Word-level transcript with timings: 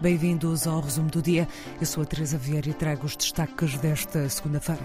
Bem-vindos 0.00 0.66
ao 0.66 0.80
resumo 0.80 1.08
do 1.08 1.22
dia. 1.22 1.46
Eu 1.80 1.86
sou 1.86 2.02
a 2.02 2.06
Teresa 2.06 2.36
Vieira 2.36 2.68
e 2.68 2.74
trago 2.74 3.06
os 3.06 3.16
destaques 3.16 3.78
desta 3.78 4.28
segunda-feira. 4.28 4.82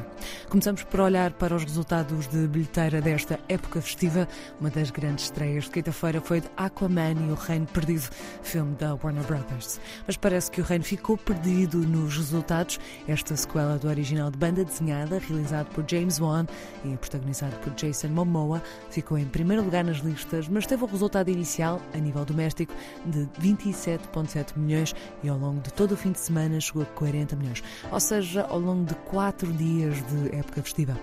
Começamos 0.47 0.83
por 0.83 0.99
olhar 0.99 1.31
para 1.33 1.55
os 1.55 1.63
resultados 1.63 2.27
de 2.27 2.47
bilheteira 2.47 3.01
desta 3.01 3.39
época 3.49 3.81
festiva. 3.81 4.27
Uma 4.61 4.69
das 4.69 4.91
grandes 4.91 5.25
estreias 5.25 5.65
de 5.65 5.71
quinta-feira 5.71 6.21
foi 6.21 6.41
de 6.41 6.47
Aquaman 6.55 7.27
e 7.27 7.31
o 7.31 7.33
Reino 7.33 7.65
Perdido, 7.65 8.07
filme 8.43 8.75
da 8.75 8.93
Warner 8.93 9.23
Brothers. 9.23 9.81
Mas 10.05 10.15
parece 10.15 10.51
que 10.51 10.61
o 10.61 10.63
reino 10.63 10.83
ficou 10.83 11.17
perdido 11.17 11.79
nos 11.79 12.15
resultados. 12.15 12.79
Esta 13.07 13.35
sequela 13.35 13.79
do 13.79 13.89
original 13.89 14.29
de 14.29 14.37
banda 14.37 14.63
desenhada, 14.63 15.19
realizado 15.19 15.67
por 15.73 15.83
James 15.89 16.19
Wan 16.19 16.45
e 16.85 16.95
protagonizado 16.95 17.55
por 17.57 17.73
Jason 17.73 18.09
Momoa, 18.09 18.61
ficou 18.91 19.17
em 19.17 19.25
primeiro 19.25 19.63
lugar 19.63 19.83
nas 19.83 19.97
listas, 19.97 20.47
mas 20.47 20.67
teve 20.67 20.83
o 20.83 20.87
resultado 20.87 21.29
inicial, 21.29 21.81
a 21.93 21.97
nível 21.97 22.23
doméstico, 22.23 22.73
de 23.05 23.27
27,7 23.41 24.55
milhões 24.55 24.93
e 25.23 25.29
ao 25.29 25.37
longo 25.37 25.61
de 25.61 25.73
todo 25.73 25.93
o 25.93 25.97
fim 25.97 26.11
de 26.11 26.19
semana 26.19 26.59
chegou 26.59 26.83
a 26.83 26.85
40 26.85 27.35
milhões, 27.35 27.63
ou 27.91 27.99
seja, 27.99 28.43
ao 28.43 28.59
longo 28.59 28.85
de 28.85 28.95
quatro 28.95 29.51
dias 29.53 29.95
de 30.07 30.35
época 30.35 30.61
festiva. 30.61 30.97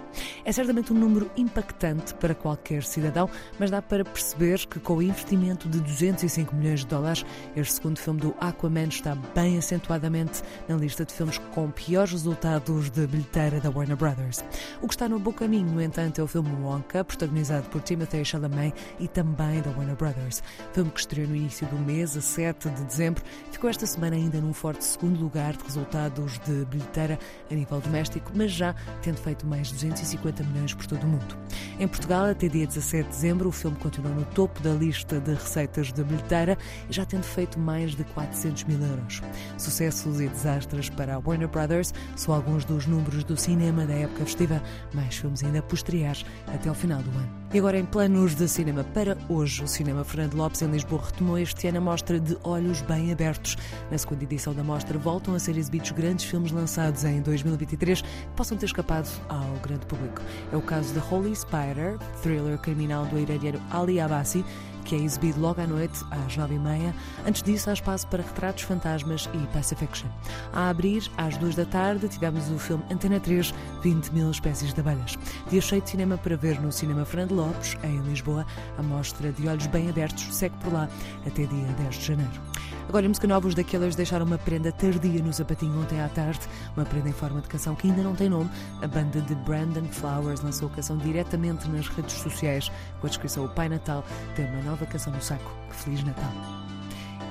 É 0.44 0.52
certamente 0.52 0.92
um 0.92 0.96
número 0.96 1.30
impactante 1.36 2.14
para 2.14 2.34
qualquer 2.34 2.82
cidadão, 2.84 3.28
mas 3.58 3.70
dá 3.70 3.82
para 3.82 4.04
perceber 4.04 4.66
que 4.66 4.78
com 4.78 4.96
o 4.96 5.02
investimento 5.02 5.68
de 5.68 5.80
205 5.80 6.54
milhões 6.54 6.80
de 6.80 6.86
dólares, 6.86 7.24
este 7.54 7.74
segundo 7.74 7.98
filme 7.98 8.20
do 8.20 8.34
Aquaman 8.40 8.88
está 8.88 9.14
bem 9.34 9.58
acentuadamente 9.58 10.42
na 10.68 10.76
lista 10.76 11.04
de 11.04 11.12
filmes 11.12 11.38
com 11.54 11.70
piores 11.70 12.12
resultados 12.12 12.90
de 12.90 13.06
bilheteira 13.06 13.60
da 13.60 13.70
Warner 13.70 13.96
Brothers. 13.96 14.44
O 14.80 14.88
que 14.88 14.94
está 14.94 15.08
no 15.08 15.18
bom 15.18 15.32
caminho, 15.32 15.70
no 15.70 15.82
entanto, 15.82 16.20
é 16.20 16.24
o 16.24 16.26
filme 16.26 16.50
Wonka, 16.62 17.04
protagonizado 17.04 17.68
por 17.68 17.80
Timothée 17.82 18.24
Chalamet 18.24 18.74
e 18.98 19.08
também 19.08 19.60
da 19.62 19.70
Warner 19.70 19.96
Brothers. 19.96 20.42
Filme 20.72 20.90
que 20.90 21.00
estreou 21.00 21.28
no 21.28 21.36
início 21.36 21.66
do 21.68 21.76
mês, 21.78 22.16
a 22.16 22.20
7 22.20 22.68
de 22.70 22.84
dezembro, 22.84 23.22
ficou 23.50 23.70
esta 23.70 23.85
semana 23.86 24.16
ainda 24.16 24.40
num 24.40 24.52
forte 24.52 24.84
segundo 24.84 25.20
lugar 25.20 25.56
de 25.56 25.64
resultados 25.64 26.38
de 26.40 26.64
bilheteira 26.66 27.18
a 27.50 27.54
nível 27.54 27.80
doméstico, 27.80 28.32
mas 28.34 28.52
já 28.52 28.74
tendo 29.02 29.16
feito 29.18 29.46
mais 29.46 29.68
de 29.68 29.74
250 29.74 30.42
milhões 30.44 30.74
por 30.74 30.86
todo 30.86 31.04
o 31.04 31.06
mundo. 31.06 31.36
Em 31.78 31.86
Portugal, 31.86 32.24
até 32.26 32.48
dia 32.48 32.66
17 32.66 33.04
de 33.04 33.08
dezembro, 33.08 33.48
o 33.48 33.52
filme 33.52 33.76
continua 33.76 34.10
no 34.10 34.24
topo 34.26 34.60
da 34.60 34.72
lista 34.72 35.20
de 35.20 35.34
receitas 35.34 35.92
de 35.92 36.02
bilheteira, 36.02 36.56
já 36.90 37.04
tendo 37.04 37.24
feito 37.24 37.58
mais 37.58 37.94
de 37.94 38.04
400 38.04 38.64
mil 38.64 38.80
euros. 38.80 39.22
Sucessos 39.58 40.20
e 40.20 40.28
desastres 40.28 40.88
para 40.88 41.14
a 41.14 41.18
Warner 41.18 41.48
Brothers 41.48 41.92
são 42.16 42.34
alguns 42.34 42.64
dos 42.64 42.86
números 42.86 43.24
do 43.24 43.36
cinema 43.36 43.84
da 43.84 43.94
época 43.94 44.24
festiva, 44.24 44.62
mais 44.92 45.16
filmes 45.16 45.44
ainda 45.44 45.62
posteriores 45.62 46.24
até 46.46 46.68
ao 46.68 46.74
final 46.74 47.02
do 47.02 47.10
ano. 47.10 47.46
E 47.52 47.58
agora, 47.58 47.78
em 47.78 47.86
planos 47.86 48.34
de 48.34 48.48
cinema 48.48 48.84
para 48.84 49.16
hoje, 49.28 49.62
o 49.62 49.68
Cinema 49.68 50.04
Fernando 50.04 50.34
Lopes 50.34 50.62
em 50.62 50.66
Lisboa 50.66 51.02
retomou 51.04 51.38
este 51.38 51.68
ano 51.68 51.78
a 51.78 51.80
mostra 51.80 52.18
de 52.18 52.36
Olhos 52.42 52.82
Bem 52.82 53.12
Abertos. 53.12 53.56
Na 53.90 53.98
segunda 53.98 54.24
edição 54.24 54.54
da 54.54 54.62
mostra, 54.62 54.98
voltam 54.98 55.34
a 55.34 55.38
ser 55.38 55.56
exibidos 55.56 55.90
grandes 55.92 56.24
filmes 56.24 56.52
lançados 56.52 57.04
em 57.04 57.20
2023 57.22 58.02
que 58.02 58.08
possam 58.36 58.56
ter 58.56 58.66
escapado 58.66 59.08
ao 59.28 59.60
grande 59.62 59.86
público. 59.86 60.20
É 60.52 60.56
o 60.56 60.62
caso 60.62 60.92
de 60.92 60.98
Holy 60.98 61.34
Spider, 61.34 61.98
thriller 62.22 62.58
criminal 62.58 63.06
do 63.06 63.18
iraniano 63.18 63.60
Ali 63.70 64.00
Abassi, 64.00 64.44
que 64.86 64.94
é 64.94 64.98
exibido 64.98 65.40
logo 65.40 65.60
à 65.60 65.66
noite, 65.66 65.98
às 66.10 66.36
nove 66.36 66.54
e 66.54 66.58
meia. 66.58 66.94
Antes 67.26 67.42
disso, 67.42 67.68
há 67.68 67.72
espaço 67.72 68.06
para 68.06 68.22
retratos 68.22 68.62
fantasmas 68.62 69.28
e 69.34 69.38
Pacifiction. 69.48 70.08
A 70.52 70.70
abrir, 70.70 71.10
às 71.16 71.36
duas 71.36 71.56
da 71.56 71.64
tarde, 71.64 72.08
tivemos 72.08 72.48
o 72.50 72.58
filme 72.58 72.84
Antena 72.90 73.18
3, 73.18 73.52
20 73.82 74.10
mil 74.10 74.30
espécies 74.30 74.72
de 74.72 74.80
abelhas. 74.80 75.18
Dia 75.50 75.60
cheio 75.60 75.82
de 75.82 75.90
cinema 75.90 76.16
para 76.16 76.36
ver 76.36 76.60
no 76.60 76.70
Cinema 76.70 77.04
Fernando 77.04 77.34
Lopes, 77.34 77.76
em 77.82 77.98
Lisboa. 78.02 78.46
A 78.78 78.82
mostra 78.82 79.32
de 79.32 79.48
olhos 79.48 79.66
bem 79.66 79.90
abertos 79.90 80.34
segue 80.34 80.56
por 80.58 80.72
lá 80.72 80.88
até 81.26 81.44
dia 81.44 81.66
10 81.78 81.94
de 81.96 82.06
janeiro. 82.06 82.55
Agora, 82.88 83.04
em 83.04 83.08
música 83.08 83.26
nova, 83.26 83.48
os 83.48 83.54
Killers 83.54 83.96
deixaram 83.96 84.24
uma 84.24 84.38
prenda 84.38 84.70
tardia 84.70 85.22
no 85.22 85.32
sapatinho 85.32 85.80
ontem 85.80 86.00
à 86.00 86.08
tarde, 86.08 86.40
uma 86.76 86.86
prenda 86.86 87.08
em 87.08 87.12
forma 87.12 87.40
de 87.40 87.48
canção 87.48 87.74
que 87.74 87.88
ainda 87.88 88.02
não 88.02 88.14
tem 88.14 88.28
nome. 88.28 88.48
A 88.80 88.86
banda 88.86 89.20
de 89.20 89.34
Brandon 89.34 89.86
Flowers 89.90 90.40
lançou 90.40 90.68
a 90.68 90.70
canção 90.70 90.96
diretamente 90.96 91.68
nas 91.68 91.88
redes 91.88 92.14
sociais 92.14 92.70
com 93.00 93.06
a 93.06 93.10
descrição 93.10 93.44
O 93.44 93.48
Pai 93.48 93.68
Natal 93.68 94.04
tem 94.34 94.46
uma 94.46 94.62
nova 94.62 94.86
canção 94.86 95.12
no 95.12 95.20
saco. 95.20 95.50
Feliz 95.70 96.04
Natal! 96.04 96.75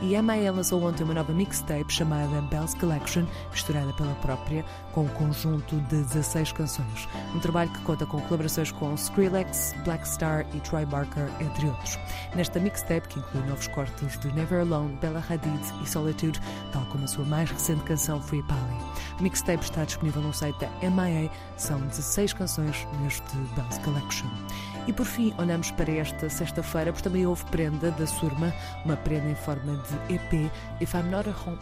E 0.02 0.16
a 0.16 0.22
MAE 0.22 0.50
lançou 0.52 0.84
ontem 0.84 1.04
uma 1.04 1.14
nova 1.14 1.32
mixtape 1.32 1.92
chamada 1.92 2.42
Bells 2.42 2.76
Collection, 2.78 3.26
misturada 3.52 3.92
pela 3.94 4.14
própria, 4.16 4.64
com 4.94 5.04
um 5.04 5.08
conjunto 5.08 5.78
de 5.90 6.04
16 6.04 6.52
canções. 6.52 7.08
Um 7.34 7.40
trabalho 7.40 7.70
que 7.72 7.82
conta 7.82 8.06
com 8.06 8.20
colaborações 8.22 8.72
com 8.72 8.94
Skrillex, 8.94 9.74
Black 9.84 10.08
Star 10.08 10.46
e 10.54 10.60
Troy 10.60 10.86
Barker, 10.86 11.30
entre 11.40 11.68
outros. 11.68 11.98
Nesta 12.36 12.60
mixtape, 12.60 13.08
que 13.08 13.20
inclui 13.20 13.44
novos 13.48 13.68
cortes 13.68 14.20
de 14.20 14.32
Never 14.34 14.62
Alone, 14.62 14.98
Bella 15.02 15.24
Hadid 15.28 15.62
e 15.82 15.90
Solitude, 15.90 16.40
tal 16.72 16.86
como 16.88 17.06
a 17.06 17.08
sua 17.08 17.26
mais 17.26 17.50
recente 17.50 17.84
canção 17.84 18.22
Free 18.22 18.44
Pally. 18.44 18.95
A 19.18 19.22
mixtape 19.22 19.64
está 19.64 19.86
disponível 19.86 20.22
no 20.22 20.34
site 20.34 20.60
da 20.60 20.68
MIA, 20.90 21.32
são 21.56 21.80
16 21.80 22.34
canções 22.34 22.86
neste 23.02 23.38
Bells 23.56 23.80
Collection. 23.80 24.28
E 24.88 24.94
por 24.94 25.06
fim, 25.06 25.34
olhamos 25.38 25.72
para 25.72 25.90
esta 25.90 26.30
sexta-feira, 26.30 26.92
porque 26.92 27.08
também 27.08 27.26
houve 27.26 27.44
prenda 27.46 27.92
da 27.92 28.06
Surma, 28.06 28.54
uma 28.84 28.98
prenda 28.98 29.30
em 29.30 29.36
forma 29.36 29.78
de 29.78 30.16
EP, 30.16 30.52
If 30.82 30.94
I'm 30.94 31.10
Not 31.10 31.30
Home. 31.30 31.58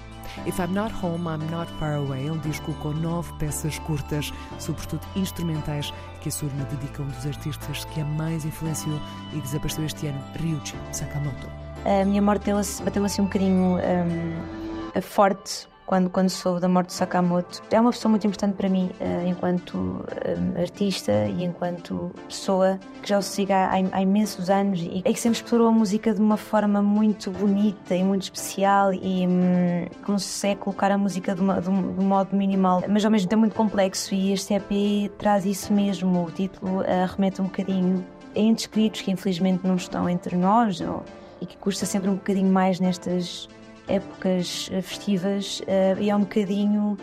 If 0.47 0.57
I'm 0.57 0.73
Not 0.73 0.93
Home, 1.03 1.25
I'm 1.27 1.45
Not 1.51 1.71
Far 1.73 1.93
Away, 1.93 2.27
é 2.27 2.31
um 2.31 2.39
disco 2.39 2.73
com 2.81 2.91
nove 2.91 3.31
peças 3.37 3.77
curtas, 3.79 4.33
sobretudo 4.57 5.05
instrumentais, 5.15 5.93
que 6.21 6.29
a 6.29 6.31
Surma 6.31 6.65
dedica 6.65 7.03
a 7.03 7.05
um 7.05 7.09
dos 7.09 7.25
artistas 7.25 7.85
que 7.85 8.01
a 8.01 8.05
mais 8.05 8.45
influenciou 8.45 8.99
e 9.31 9.39
desapareceu 9.39 9.85
este 9.85 10.07
ano, 10.07 10.21
Ryuichi 10.39 10.75
Sakamoto. 10.91 11.47
A 11.85 12.03
minha 12.03 12.21
morte 12.21 12.49
bateu 12.83 13.05
assim 13.05 13.21
um 13.21 13.25
bocadinho 13.25 13.77
um, 13.77 15.01
forte 15.01 15.71
quando, 15.85 16.09
quando 16.09 16.29
soube 16.29 16.59
da 16.59 16.67
morte 16.67 16.87
de 16.87 16.93
Sakamoto. 16.93 17.61
É 17.71 17.79
uma 17.79 17.91
pessoa 17.91 18.09
muito 18.09 18.25
importante 18.25 18.55
para 18.55 18.69
mim, 18.69 18.89
uh, 18.99 19.27
enquanto 19.27 19.77
um, 19.77 20.59
artista 20.59 21.11
e 21.27 21.43
enquanto 21.43 22.11
pessoa 22.27 22.79
que 23.01 23.09
já 23.09 23.17
o 23.17 23.21
sigo 23.21 23.53
há, 23.53 23.71
há, 23.91 24.01
imensos 24.01 24.49
anos 24.49 24.79
e 24.81 25.01
é 25.05 25.13
que 25.13 25.19
sempre 25.19 25.37
explorou 25.37 25.67
a 25.67 25.71
música 25.71 26.13
de 26.13 26.21
uma 26.21 26.37
forma 26.37 26.81
muito 26.81 27.31
bonita 27.31 27.95
e 27.95 28.03
muito 28.03 28.23
especial 28.23 28.93
e 28.93 29.27
um, 29.27 29.87
consegue 30.05 30.61
colocar 30.61 30.91
a 30.91 30.97
música 30.97 31.35
de, 31.35 31.41
uma, 31.41 31.61
de, 31.61 31.69
um, 31.69 31.93
de, 31.95 32.03
um, 32.03 32.07
modo 32.07 32.35
minimal, 32.35 32.83
mas 32.87 33.03
ao 33.03 33.11
mesmo 33.11 33.29
tempo 33.29 33.41
muito 33.41 33.55
complexo. 33.55 34.13
E 34.13 34.33
este 34.33 34.53
EP 34.53 35.11
traz 35.17 35.45
isso 35.45 35.73
mesmo. 35.73 36.25
O 36.25 36.31
título 36.31 36.81
uh, 36.81 36.85
remete 37.15 37.41
um 37.41 37.45
bocadinho 37.45 38.05
a 38.35 38.39
entes 38.39 38.67
que 38.67 39.11
infelizmente 39.11 39.65
não 39.65 39.75
estão 39.75 40.09
entre 40.09 40.35
nós 40.35 40.81
ou, 40.81 41.03
e 41.41 41.45
que 41.45 41.57
custa 41.57 41.85
sempre 41.85 42.09
um 42.09 42.15
bocadinho 42.15 42.51
mais 42.51 42.79
nestas 42.79 43.47
épocas 43.87 44.69
festivas 44.81 45.59
uh, 45.61 46.01
e 46.01 46.09
é 46.09 46.15
um 46.15 46.21
bocadinho 46.21 46.97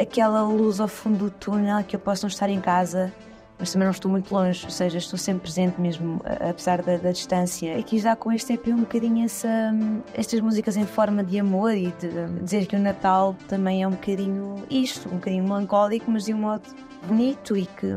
aquela 0.00 0.42
luz 0.42 0.80
ao 0.80 0.88
fundo 0.88 1.26
do 1.26 1.30
túnel 1.30 1.84
que 1.84 1.94
eu 1.94 2.00
posso 2.00 2.24
não 2.24 2.28
estar 2.28 2.48
em 2.48 2.60
casa, 2.60 3.12
mas 3.58 3.70
também 3.72 3.84
não 3.84 3.92
estou 3.92 4.10
muito 4.10 4.32
longe, 4.34 4.64
ou 4.64 4.70
seja, 4.70 4.96
estou 4.96 5.18
sempre 5.18 5.42
presente 5.42 5.78
mesmo, 5.78 6.22
apesar 6.48 6.80
da, 6.80 6.96
da 6.96 7.12
distância. 7.12 7.78
E 7.78 7.82
quis 7.82 8.04
dar 8.04 8.16
com 8.16 8.32
este 8.32 8.54
EP 8.54 8.68
um 8.68 8.78
bocadinho 8.80 9.22
essa, 9.22 9.70
estas 10.14 10.40
músicas 10.40 10.76
em 10.78 10.86
forma 10.86 11.22
de 11.22 11.38
amor 11.38 11.74
e 11.74 11.92
de 11.92 12.42
dizer 12.42 12.66
que 12.66 12.74
o 12.74 12.78
Natal 12.78 13.36
também 13.46 13.82
é 13.82 13.86
um 13.86 13.90
bocadinho 13.90 14.64
isto, 14.70 15.08
um 15.10 15.16
bocadinho 15.16 15.44
melancólico, 15.44 16.10
mas 16.10 16.24
de 16.24 16.32
um 16.32 16.38
modo 16.38 16.62
bonito 17.06 17.54
e 17.54 17.66
que, 17.66 17.94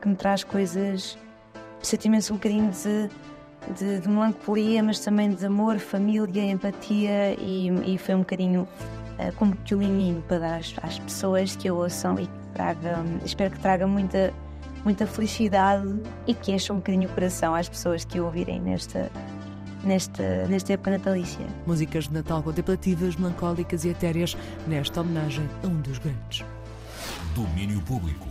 que 0.00 0.08
me 0.08 0.14
traz 0.14 0.44
coisas, 0.44 1.18
sentimentos 1.82 2.30
um 2.30 2.34
bocadinho 2.34 2.70
de 2.70 3.10
de, 3.78 4.00
de, 4.00 4.08
melancolia, 4.08 4.82
mas 4.82 5.00
também 5.00 5.30
de 5.30 5.46
amor, 5.46 5.78
família, 5.78 6.44
empatia 6.44 7.34
e, 7.34 7.68
e 7.94 7.98
foi 7.98 8.14
um 8.14 8.20
bocadinho 8.20 8.62
uh, 8.62 9.32
como 9.36 9.56
que 9.56 9.74
o 9.74 9.78
menino 9.78 10.22
para 10.22 10.38
dar 10.38 10.58
às, 10.58 10.74
às, 10.82 10.98
pessoas 10.98 11.56
que 11.56 11.70
o 11.70 11.76
ouçam 11.76 12.18
e 12.18 12.26
que 12.26 12.48
traga, 12.54 13.04
espero 13.24 13.50
que 13.50 13.60
traga 13.60 13.86
muita, 13.86 14.32
muita 14.84 15.06
felicidade 15.06 15.94
e 16.26 16.34
que 16.34 16.52
encha 16.52 16.72
um 16.72 16.76
bocadinho 16.76 17.08
o 17.08 17.12
coração 17.12 17.54
às 17.54 17.68
pessoas 17.68 18.04
que 18.04 18.20
o 18.20 18.24
ouvirem 18.24 18.60
nesta, 18.60 19.10
nesta, 19.84 20.46
nesta 20.46 20.72
época 20.72 20.90
natalícia. 20.92 21.46
Músicas 21.66 22.08
de 22.08 22.14
Natal 22.14 22.42
contemplativas, 22.42 23.16
melancólicas 23.16 23.84
e 23.84 23.90
etéreas 23.90 24.36
nesta 24.66 25.00
homenagem 25.00 25.48
a 25.62 25.66
um 25.66 25.80
dos 25.80 25.98
grandes. 25.98 26.44
Domínio 27.34 27.80
Público. 27.82 28.26